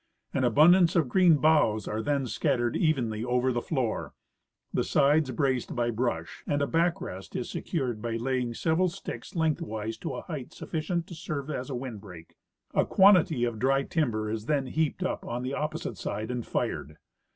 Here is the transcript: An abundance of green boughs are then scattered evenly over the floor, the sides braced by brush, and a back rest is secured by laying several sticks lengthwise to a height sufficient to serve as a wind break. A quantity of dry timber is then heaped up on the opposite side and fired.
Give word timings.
An 0.33 0.43
abundance 0.43 0.95
of 0.95 1.07
green 1.07 1.35
boughs 1.35 1.87
are 1.87 2.01
then 2.01 2.25
scattered 2.25 2.75
evenly 2.75 3.23
over 3.23 3.51
the 3.53 3.61
floor, 3.61 4.15
the 4.73 4.83
sides 4.83 5.29
braced 5.29 5.75
by 5.75 5.91
brush, 5.91 6.43
and 6.47 6.59
a 6.59 6.65
back 6.65 6.99
rest 6.99 7.35
is 7.35 7.51
secured 7.51 8.01
by 8.01 8.15
laying 8.15 8.55
several 8.55 8.89
sticks 8.89 9.35
lengthwise 9.35 9.99
to 9.99 10.15
a 10.15 10.23
height 10.23 10.53
sufficient 10.53 11.05
to 11.05 11.13
serve 11.13 11.51
as 11.51 11.69
a 11.69 11.75
wind 11.75 12.01
break. 12.01 12.33
A 12.73 12.83
quantity 12.83 13.43
of 13.43 13.59
dry 13.59 13.83
timber 13.83 14.27
is 14.27 14.47
then 14.47 14.65
heaped 14.65 15.03
up 15.03 15.23
on 15.23 15.43
the 15.43 15.53
opposite 15.53 15.99
side 15.99 16.31
and 16.31 16.43
fired. 16.47 16.97